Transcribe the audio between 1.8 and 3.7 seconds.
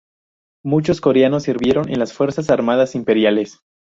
en las fuerzas armadas imperiales.